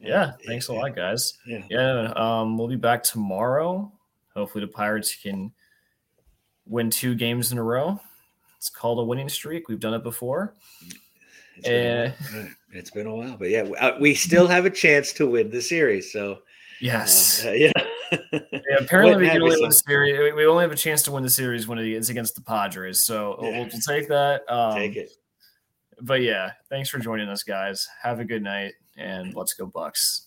[0.00, 1.38] Yeah, thanks a lot, guys.
[1.46, 2.12] Yeah, yeah.
[2.14, 3.92] Um, we'll be back tomorrow.
[4.34, 5.52] Hopefully, the Pirates can
[6.68, 8.00] win two games in a row.
[8.56, 9.68] It's called a winning streak.
[9.68, 10.54] We've done it before.
[11.56, 15.12] It's been, uh, it's been a while, but yeah, uh, we still have a chance
[15.14, 16.12] to win the series.
[16.12, 16.40] So
[16.80, 17.72] yes, uh, yeah.
[18.32, 18.40] yeah.
[18.78, 20.34] Apparently, we can only win the series.
[20.34, 23.02] We only have a chance to win the series when it's against the Padres.
[23.02, 23.50] So yeah.
[23.50, 24.42] we'll, we'll, take that.
[24.48, 25.10] Um, take it.
[26.00, 27.88] But yeah, thanks for joining us, guys.
[28.02, 30.26] Have a good night, and let's go Bucs.